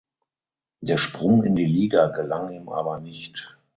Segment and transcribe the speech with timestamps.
[0.81, 3.59] Der Sprung in die Liga gelang ihm aber nicht.